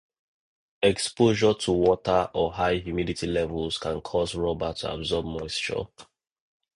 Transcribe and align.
Exposure 0.81 1.53
to 1.53 1.71
water 1.73 2.31
or 2.33 2.53
high 2.53 2.77
humidity 2.77 3.27
levels 3.27 3.77
can 3.77 4.01
cause 4.01 4.33
rubber 4.33 4.73
to 4.73 4.91
absorb 4.91 5.25
moisture. 5.27 5.83